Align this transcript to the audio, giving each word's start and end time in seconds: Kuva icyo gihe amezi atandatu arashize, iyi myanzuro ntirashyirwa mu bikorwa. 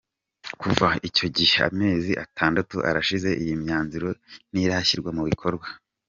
Kuva 0.61 0.87
icyo 1.09 1.27
gihe 1.37 1.57
amezi 1.69 2.11
atandatu 2.25 2.75
arashize, 2.89 3.29
iyi 3.43 3.53
myanzuro 3.63 4.09
ntirashyirwa 4.51 5.09
mu 5.17 5.23
bikorwa. 5.29 5.67